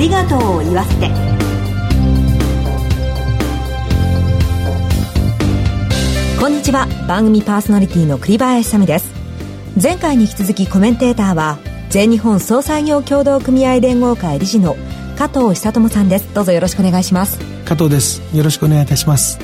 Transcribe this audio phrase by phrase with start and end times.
[0.00, 1.10] りがとうを言わせて。
[6.40, 6.86] こんにちは。
[7.06, 9.12] 番組パーソナリティの栗林さみです。
[9.80, 11.58] 前回に引き続きコメンテーターは
[11.90, 14.76] 全日本総裁業協同組合連合会理事の
[15.18, 16.32] 加藤久智さんです。
[16.32, 17.38] どうぞよろしくお願いします。
[17.66, 18.22] 加藤です。
[18.34, 19.38] よろしくお願いいたします。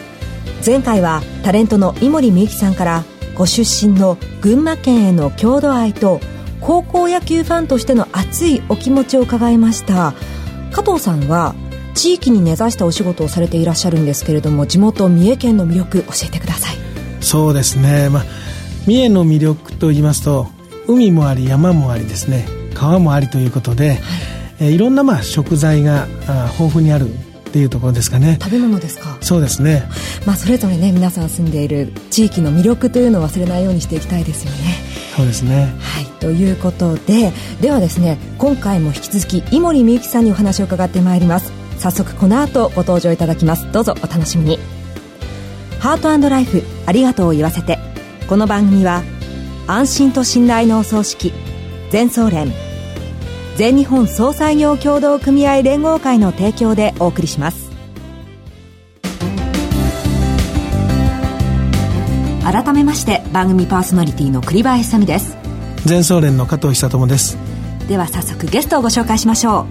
[0.64, 6.18] 前回はタレントの井森美幸さんからご出身の群馬県への郷土愛と
[6.62, 10.14] 高校野球ファンとしての熱いお気持ちを伺いました
[10.76, 11.54] 加藤さんは
[11.94, 16.76] 地域に根ざしたお仕事をされていらっしゃるんですけれども地元三重県の魅力教えてください。
[17.22, 18.24] そうですね、まあ、
[18.86, 20.48] 三重の魅力と言いますと
[20.86, 22.46] 海もあり山もありですね。
[22.74, 23.98] 川もありということで、はい。
[24.60, 26.06] えいろんなまあ食材が
[26.58, 27.12] 豊富にあるっ
[27.50, 28.38] ていうところですかね。
[28.40, 29.16] 食べ物ですか？
[29.22, 29.82] そうですね。
[30.26, 34.85] まあそれぞれね皆さん住んでいる地域の魅力というのを忘れないようにしていきたいですよね
[35.16, 35.74] そうですね。
[35.80, 41.52] はいということでではですね今回も引き続き井森美幸さんにお話を伺ってまいります。
[41.78, 43.70] 早速この後ご登場いただきます。
[43.72, 44.58] どうぞお楽しみに。
[45.78, 47.78] ハートライフありがとうを言わせて。
[48.28, 49.04] この番組は
[49.68, 51.32] 安心と信頼のお葬式
[51.90, 52.52] 全総連
[53.56, 57.65] 全日本総裁業協同組合連合会の提供でお送りします。
[62.86, 65.36] まして番組パーソナリティの栗林さみです。
[65.84, 67.36] 全総連の加藤久智です。
[67.88, 69.66] では早速ゲストをご紹介しましょ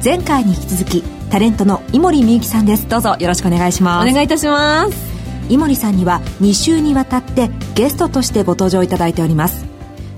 [0.00, 0.04] う。
[0.04, 2.88] 前回に引き続きタレントの井森美幸さんです。
[2.88, 4.08] どうぞよろしくお願いします。
[4.08, 4.96] お願いいたします。
[5.50, 9.66] 井森さんには2週にわたってゲストとしてご登場いただいております。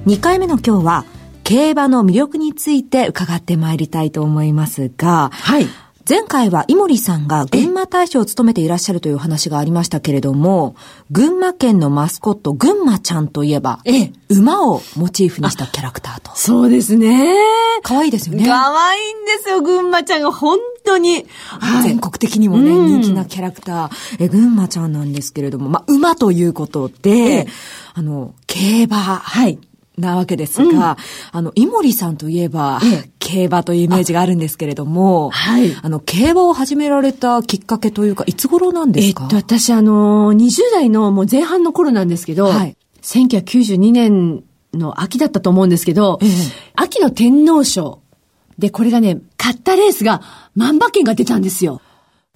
[0.06, 1.04] 2回目の今日は
[1.42, 5.66] 競馬の魅力について伺ってまいりたいと思いますが、はい。
[6.08, 10.74] 前回は井森さんが群馬大使を務めていらっしゃるという話がありましたけれども、
[11.10, 16.30] 群馬県のマスコット、群馬ちゃんといえば、ええ、馬をモチーフにしたキャラクターと。
[16.34, 17.34] そうですね。
[17.82, 18.46] 可愛いですよね。
[18.46, 21.26] 可愛いんですよ、群馬ちゃんが本当に。
[21.48, 27.46] はい、全国的にもね、人気なキャラクター、え、群馬ちゃんなんですけれども、まあ、馬ということで、
[27.92, 28.96] あの、競馬。
[28.96, 29.58] はい。
[29.98, 30.74] なわけですが、うん、
[31.38, 35.74] あの、井森さんといえば、ええ、競馬というイメージがあるんですけれども、はい。
[35.82, 39.24] あの、競馬を始められたきっかけというか、いつ頃なんですか？
[39.24, 42.76] えっと、私、あの、20代のもう前半の頃なんですけど、はい。
[43.02, 44.44] 1992年
[44.74, 46.28] の秋だったと思うんですけど、ええ、
[46.74, 48.00] 秋の天皇賞
[48.58, 50.20] で、これがね、買ったレースが
[50.54, 51.80] 万馬券が出たんですよ。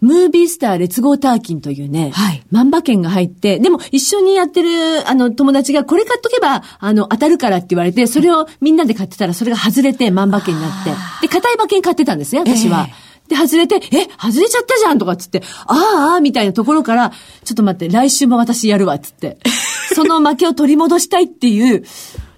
[0.03, 2.43] ムービースター列合ターキンというね、はい。
[2.51, 10.91] 万馬券が入って、でも一緒にやってる、あの、友達がこれ買っとけば、あの、当たるからって言われて、それをみんなで買ってたら、それが外れて万馬券になって、
[11.23, 12.89] で、硬い馬券買ってたんですね、私は。
[12.89, 17.13] えー、で、外れて、え、外れちゃったじゃんとかつって、ああ、ああ、みたいなところから、
[17.45, 19.39] ちょっと待って、来週も私やるわ、つって。
[19.95, 21.85] その負けを取り戻したいっていう、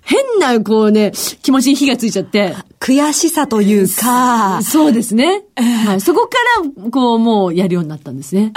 [0.04, 2.54] 変な、こうね、気持ちに火がついちゃって。
[2.78, 4.60] 悔しさというか。
[4.62, 5.44] そうですね。
[5.56, 8.52] はい、そこから、こう、もうやるようになったんですね。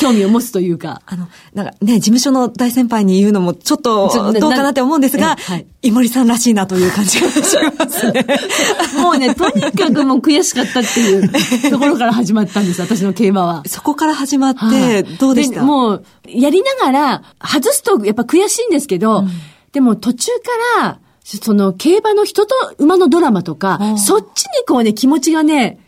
[0.00, 1.02] 興味を持つというか。
[1.04, 8.24] あの、なんかね、事務所の大先輩に言うのもちょっとどうかなって思うんですが、はい、井森さんらしいなという感じがしますね。
[8.96, 13.62] もうね、とにかくもう悔しかったっていうところから始まったんです、 私の競馬は。
[13.66, 15.62] そこから始まって、どうでした？
[15.62, 19.30] もう、やりながら、外すとやっぱ悔しいんですけど、うん
[19.72, 20.32] でも途中
[20.78, 25.78] から、その競馬の人と馬のドラマとか、そっちにこうね、気持ちがね、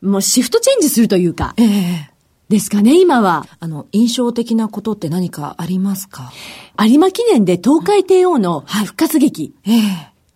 [0.00, 1.54] もうシフトチェンジするというか。
[1.56, 2.10] ええ
[2.48, 3.46] ですかね、今は。
[3.60, 6.32] あの、印象的なことって何かありますか？
[6.80, 9.52] 有馬記念で東海帝王の復活劇。
[9.66, 9.80] ええっ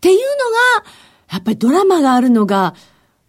[0.02, 0.24] ていうの
[0.82, 0.90] が、
[1.30, 2.74] やっぱりドラマがあるのが、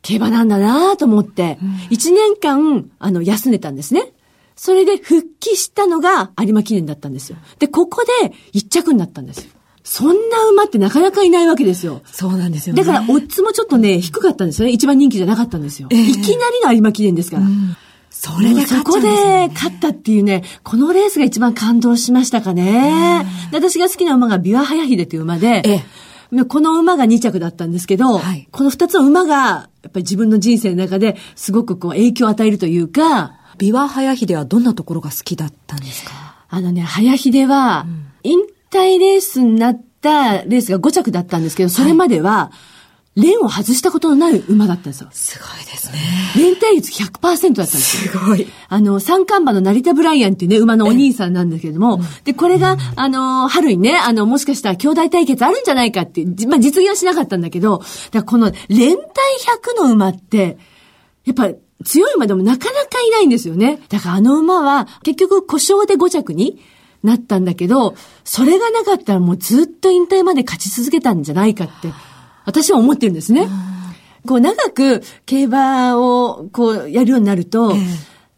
[0.01, 1.59] 競馬なんだなと思って、
[1.91, 4.11] 一、年間、あの、休んでたんですね。
[4.55, 7.37] それで復帰したのが有馬記念だったんですよ。
[7.59, 9.51] で、ここで一着になったんですよ。
[9.83, 12.01] そんな馬ってなかなかいないわけですよ。
[12.05, 14.71] そうなんですよ、ね、だから、オッズもちょっとね、低かったんですよね。
[14.71, 15.89] 一番人気じゃなかったんですよ。
[15.91, 17.43] えー、いきなりの有馬記念ですから。
[17.43, 17.75] うん、
[18.09, 23.25] それで勝っ、ね、そこで勝ったっていうね、このレースが一番感動しましたかね。
[23.51, 36.11] 私が好きな馬がビワハヤヒデという馬で、えー、この馬が2着だったんですけど、はい、この2つの馬が、やっぱり自分の人生の中ですごくこう影響を与えるというか、ビワハヤヒデはどんなところが好きだったんですか？
[36.49, 37.85] あのね、ハヤヒデは、
[38.23, 38.39] 引
[38.69, 42.51] 退レースになったレースが5着だったんですけど、それまでは、
[43.15, 45.09] レンを外したことのない馬だったんですよ。
[45.11, 45.99] すごいですね。
[46.35, 48.11] 連帯率100%だったんですよ。
[48.11, 48.47] すごい。
[48.69, 60.57] あの、三冠馬の成田ブライアンっていうね、馬のお兄さんなんですけれども、で、これが、あの、春にね、あの、もしかしたら兄弟対決あるんじゃないかって、まあ、実現はしなかったんだけど、だこの連帯100の馬って、
[61.25, 61.49] やっぱ
[61.83, 63.81] 強い馬でもなかなかいないんですよね。
[63.89, 66.59] だからあの馬は結局故障で5着に
[67.03, 71.93] なったんだけど、それがなかったらもうずっと引退まで勝ち続けたんじゃないかって、
[72.45, 73.47] 私は思ってるんですね。
[74.25, 77.73] こう長く競馬をこうやるようになると、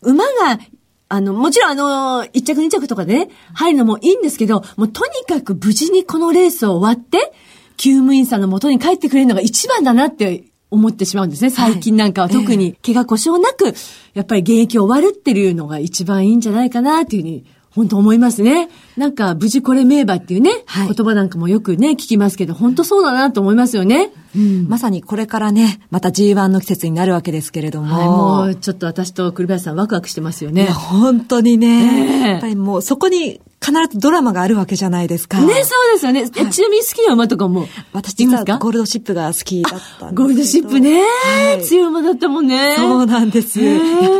[0.01, 0.59] 馬が
[1.07, 7.31] あの、もちろんあの、一着二着とかでね、入るのもいいんですけど、もうとにかく無事にこのレースを終わって、
[7.77, 10.45] 救務員さんの元に帰ってくれるのが一番だなって
[10.75, 11.49] 思ってしまうんですね。
[11.49, 13.73] 最近なんかは特に、怪我故障なく、
[14.13, 17.45] やっぱり現役終わるっていうのが一番いいんじゃないかなっていうふうに
[17.75, 18.69] 本当思いますね。
[18.95, 24.11] なんか、無事これ名馬っていうね、はい、言葉なんかもよくね、聞きますけど、本当そうだなと思いますよね。
[24.35, 27.95] うん、まさにこれからね、また G1 の季節になるわけですけれども。
[27.95, 30.65] はい、もう、ちょっと私と栗林さんワクワクしてますよね。
[30.65, 35.41] 本当にね、やっぱりもうそこに必ずドラマがあるわけじゃないですか。
[35.41, 36.21] ね、そうですよね。
[36.21, 37.67] はい、ちなみに好きな馬とかも。
[37.93, 42.75] 私実はゴールドシップが好きだったゴールドシップね、はい、強い馬だったもんね。
[42.77, 43.59] そうなんです。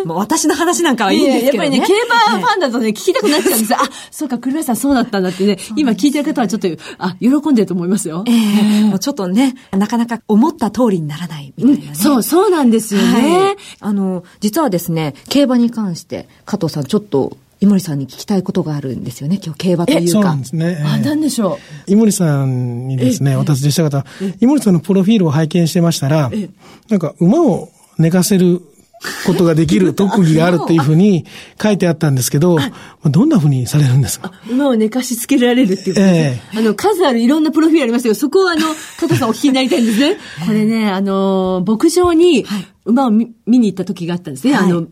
[0.06, 1.94] もう私の話なんかはいいんですけど、ね、やっぱりね、競
[2.34, 3.78] 馬ファンだとね、聞きたくなっちゃうんですよ。
[3.82, 6.68] あ、そうか、栗林さんそうだったんだってね、今聞いてる方はちょっと、
[6.98, 8.24] あ、喜んでると思いますよ。
[8.28, 11.96] ええー、もうちょっとね、なかなか思った通りにならないみたいなね。
[11.96, 13.58] そう、そうなんですよね、はい。
[13.80, 20.08] あの、実はですね、競馬に関して、加藤さんちょっと井森さんに聞きたいことがあるんですよね、今日競馬というか。
[20.12, 20.84] そうなんですね。
[20.86, 21.58] あ、なんでしょ
[21.88, 21.92] う？
[21.92, 24.06] 井森さんにですね、私でした方、
[24.40, 26.32] 井森さんのプロフィールを拝見してましたら、
[26.90, 28.62] なんか馬を寝かせる
[29.26, 31.26] ことができる特技があるっていうふうに
[31.62, 32.58] 書いてあったんですけど、
[33.04, 34.32] どんなふうにされるんですか？
[34.50, 38.62] 馬を寝かしつけられるっていうことです、えー、あの、数あるいろんなプロフィールありますけど、そこはあの、
[39.00, 40.18] 加藤さんお聞きになりたいんですね。
[40.46, 42.46] これね、あの、牧場に
[42.86, 44.54] 馬を見,、に行った時があったんですね。
[44.54, 44.88] はい、あの、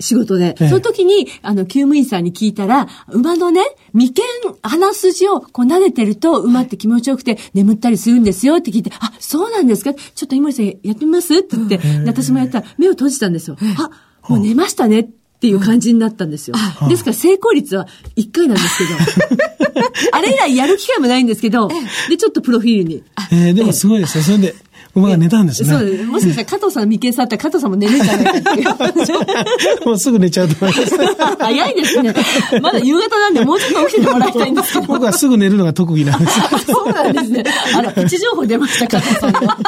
[0.00, 0.56] 仕事で。
[0.58, 3.62] その時に、あの、救務員さんに聞いたら、馬のね、
[3.92, 9.94] 眉間、鼻筋をこう撫でてると、馬って気持ちよくて眠ったりするんですよって聞いて、あ、そうなんですか？
[9.94, 11.34] ちょっと井森さんやってみます？
[11.36, 13.56] って言って、私もやったら目を閉じたんですよ。
[13.78, 13.90] あ、
[14.28, 15.08] もう寝ましたねっ
[15.40, 16.56] ていう感じになったんですよ。
[16.88, 17.86] ですから成功率は
[18.16, 19.40] 1回なんですけど。
[20.12, 21.68] あれ以来やる機会もないんですけど、
[22.08, 23.02] で、ちょっとプロフィールに。
[23.32, 24.24] えー、でもすごいですね。
[24.24, 24.54] それで、
[24.94, 25.68] 馬が寝たんですね。
[25.68, 26.04] そうです。
[26.04, 29.86] もしかしたら加藤さん眉間触ったら加藤さんも寝るんじゃないかっていう。
[29.86, 30.96] もうすぐ寝ちゃうと思います。
[31.38, 32.14] 早いですね。
[32.60, 34.86] まだ夕方なんでもうちょっと起きてもらいたいんですけど。
[34.86, 36.40] 僕はすぐ寝るのが特技なんです。
[36.66, 37.44] そうなんですね。
[37.74, 39.58] あら、位置情報出ました、加藤さんが。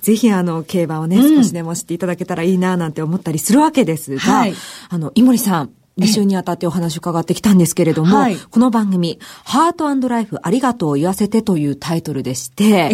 [0.00, 4.54] ぜひあの、競馬をね、少しでも知っていただけたらいいななんて思ったりするわけですが、はい、
[4.88, 12.90] あの、井森さん、2週にあたってお話を伺ってきたんですけれども、はい、この番組、ハートライフありがとう言わせてというタイトルでして、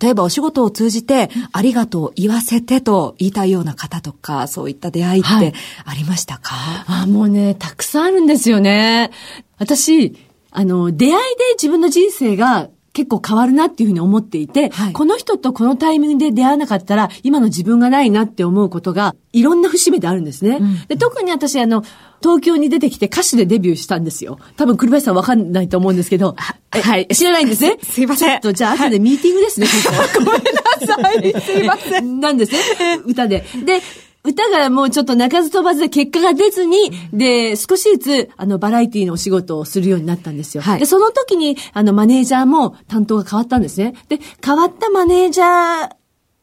[0.00, 5.52] 例えばお仕事を通じて、ありがとう言わせてと言いたいような方とか、そういった出会いって
[5.84, 9.10] ありましたか、はい、あ、もうね、たくさんあるんですよね。
[9.58, 10.16] 私、
[10.52, 11.20] あの、出会いで
[11.54, 12.68] 自分の人生が
[12.98, 20.58] 結構変わるなっていうふうに思っていて、はい、この人とこのタイミングで出会わなかったら、今の自分がないなって思うことが、いろんな節目であるんですね。
[20.60, 21.84] うん、で特に私、あの、
[22.20, 24.40] 東京に出てきて歌手でデビューしたんですよ。
[24.56, 26.34] 多分、栗林さんわかんないと思うんですけど。
[26.72, 27.06] はい。
[27.06, 27.78] 知らないんですね？
[27.88, 28.28] すいません。
[28.30, 29.68] ちょっと、じゃあ、後でミーティングですね、
[30.12, 30.24] ここ。
[30.26, 31.40] ごめんなさい。
[31.40, 32.18] すいません。
[32.18, 32.58] なんですね。
[33.06, 33.44] 歌で。
[33.64, 33.80] で、
[34.28, 40.62] 歌がもうちょっと鳴かず飛ばずで結果が出ずに、で、少しずつ、あの、バラエティのお仕事をするようになったんですよ。
[40.62, 43.94] はい、で、その時に、あの、マネージャーも担当が変わったんですね。
[44.08, 45.98] で、変わったマネージャー、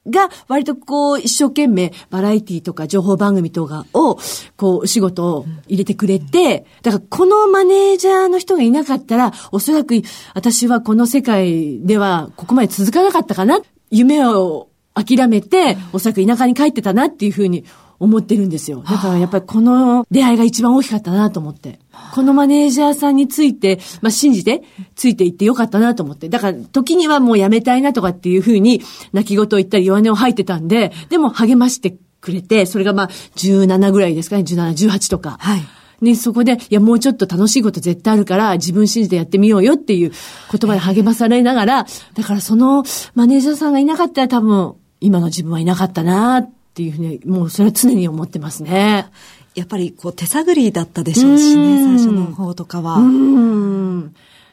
[0.07, 4.19] が、割とこう、一生懸命、バラエティとか情報番組とかを、
[4.55, 9.95] こう、お仕事を入れてくれて、だから、このマネージャーの人がいなかったら、おそらく、
[10.35, 13.59] 私はこの世界では、ここまで続かなかったかな。
[13.89, 17.65] 夢を諦めて、おそらく田舎に帰ってたなっていうふうに
[17.99, 18.83] 思ってるんですよ。
[18.89, 21.79] だからやっぱりこの出会いが一番大きかったなと思って。
[22.13, 24.63] このマネージャーさんについて、まあ、信じて、
[24.95, 26.29] ついていってよかったなと思って。
[26.29, 28.81] だから、時にはもうやめたいなとかっていうふうに、
[29.13, 35.37] 泣き言を言ったり弱音を吐いてたんで、でも励ましてくれて、それがまあ、17ぐらいですかね、17、18とか。
[35.39, 35.61] はい。
[36.01, 40.11] ね、そこで、いや、もうちょっと楽しいこと絶対あるから、自分信じてやってみようよっていう
[40.51, 42.83] 言葉で励まされながら、だからその
[43.13, 49.07] マネージャーさんがいなかったら多分、今の自分はいなかったなっていうふうに、もうそれは常に思ってますね。
[49.55, 52.99] やっぱりこう手探りだったでしょうしね、最初の方とかは。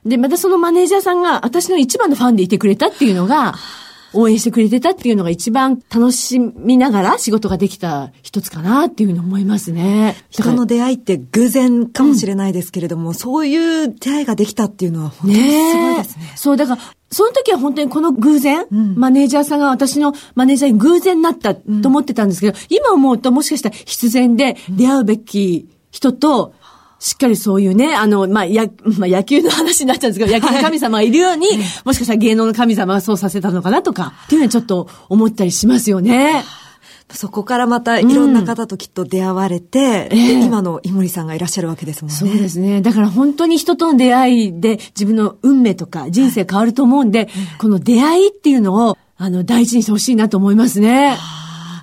[0.05, 3.55] で、またそのマネージャーさんが私の一番のファンでいてくれたっていうのが、
[4.15, 10.17] 応援してくれてたっていうのが一番楽しみながら仕事ができた一つかなっていうふうに思いますね。
[10.31, 16.25] 人の出会いって偶然かもしれないですけれども、うん、そういう出会いができたっていうのは本当にすごいですね。
[16.25, 26.55] ねそう、だから、その時は本当にこの偶然、うん、マネージャーさんが私のマネージャーに偶然なったと思ってたんですけど、うん、今思うともしかしたら必然で出会うべき人と、
[27.03, 28.65] しっかりそういうね、あの、まあ、や、
[28.97, 31.49] まあ、野球の話になっちゃうんですけど、野球の神様がいるように、
[31.85, 36.45] もしかしたら芸能の神様がそうさせたのかなとか、っていうのはちょっと思ったりしますよね。
[37.11, 42.17] そこからまたいろんな方ときっと出会われて、うん、今の井森さんがいらっしゃるわけですもんね。
[42.17, 42.81] そうですね。
[42.81, 47.29] だから本当に人との出会いで自分の運命とか人生変わると思うんで、はい、
[47.59, 51.19] この出会いっていうのを、あの、大事にしてほしいなと思いますね。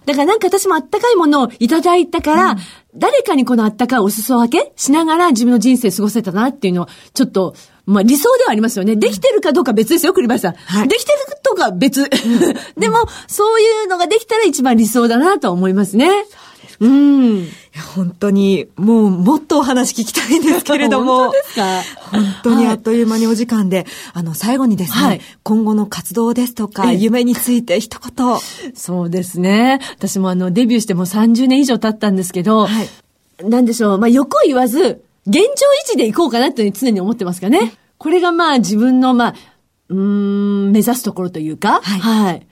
[0.05, 2.57] だからなんか私もあったかいものをいただいたから、うん、
[2.95, 8.95] 誰かにこのあったかいお裾分けしながら自分の人生過ごせたなっていうのを、ちょっと、まあ理想ではありますよね。
[8.95, 10.53] できてるかどうか別ですよ、栗林さん。
[10.53, 12.09] はい、できてるとか別。
[12.77, 16.09] でも、そういうのができたら一番理想だなと思いますね。
[16.79, 17.47] うん。
[17.95, 21.29] 本当に、もう、もっとお話聞きたいんですけれども。
[21.29, 21.81] 本当ですか？
[22.11, 28.37] 本当にあっという間にお時間で、はい、あの、最後にですね、はい、今後の活動ですとか、夢について一言。
[28.73, 29.79] そうですね。
[29.97, 32.89] 私もあの、デビューしても30年以上経ったんですけど、はい、
[33.47, 35.45] なんでしょう、まあ、横言わず、現状維
[35.91, 37.73] 持でいこうかなって常に思ってますかね。
[37.97, 39.35] これがまあ自分のまあ、
[39.89, 41.99] うん、目指すところというか、はい。
[41.99, 42.45] はい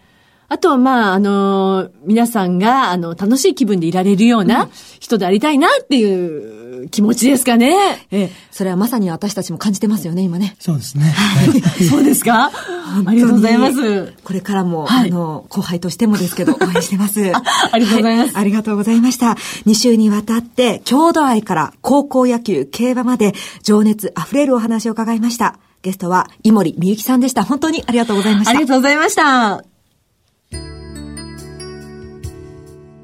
[0.49, 7.75] あとはまあ、あのー、皆さんが、あの、楽しい気分でいられるような人でありたいなっていう気持ちですかね。
[8.11, 10.55] ええ、それはまさに私たちも感じてますよね、今ね。
[10.59, 11.03] そうですね。
[11.03, 11.61] はい。
[11.83, 12.49] そうですか？
[13.05, 14.13] ありがとうございます。
[14.23, 17.43] これからも、はい、あの、後輩としてもですけど、 応援してますあ。
[17.71, 19.35] ありがとうございます、はい、ありがとうございました。
[19.65, 25.59] 2週にわたって、郷土愛から高校野球、競馬まで、情熱溢れるお話を伺いました。
[25.81, 27.43] ゲストは、井森美幸さんでした。
[27.43, 28.51] 本当にありがとうございました。
[28.51, 29.76] ありがとうございました。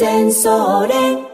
[0.00, 1.26] 全総連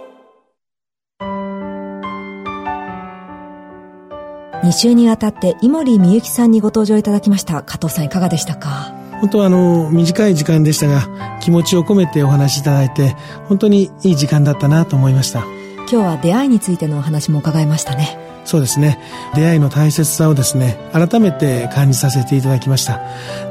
[4.65, 7.63] 2週にわたって井森美幸さんにご登場いただきました。
[7.63, 8.93] 加藤さんいかがでしたか？
[9.21, 13.15] 本当はあの短い時間でしたが気持ちを込めてお話しいただいて
[13.49, 15.45] 本当にいい時間だったなと思いました。
[15.83, 18.19] 今日は出会いについてのお話も伺いましたね。
[18.45, 18.99] そうですね。
[19.37, 23.01] 出会いの大切さをですね改めて感じさせていただきました。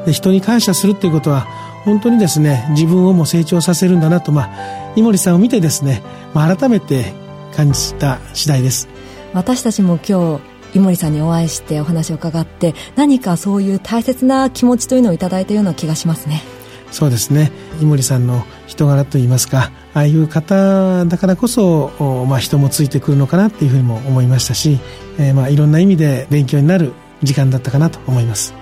[0.04, 1.46] で人に感謝するっていうことは
[1.86, 6.02] 本当にですね自分をも成長させるんだなとまあ井森さんを見てですね、
[6.34, 7.12] まあ、改めて
[7.54, 8.88] 感じた次第です。
[9.34, 16.42] 私たちも今日井森さんにお会いしてお話を伺って何かそういう大切な気持ちというのをいただいたような気がしますね。
[16.90, 17.52] そうですね。
[17.80, 24.78] 井森さんの人柄といいますかああいう方だからこそ、まあ、人もついてくるのかなっていうふうにも思いましたし、
[25.18, 28.54] えー、まあいろんな意味で勉強になる時間だったかなと思います。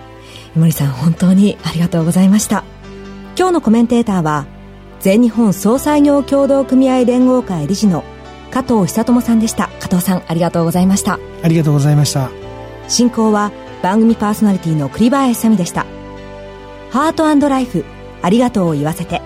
[0.57, 2.65] 井森さん本当にありがとうございました。
[3.37, 4.47] 今日のコメンテーターは
[5.05, 8.05] 全日本総裁業協同組合連合会理事の
[8.51, 9.69] 加藤久智さんでした。
[9.79, 11.19] 加藤さんありがとうございました。
[11.43, 12.31] ありがとうございました。
[12.89, 15.85] 進行は番組パーソナリティの栗林さみでした。
[16.91, 17.85] ハートライフ
[18.23, 19.21] ありがとうを言わせて。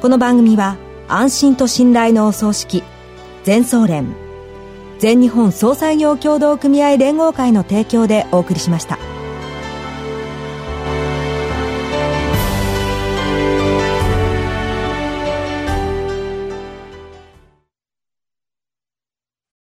[0.00, 2.82] この番組は安心と信頼のお葬式
[3.44, 4.16] 全総連
[4.98, 8.98] 全日本総裁業協同組合連合会の提供でお送りしました。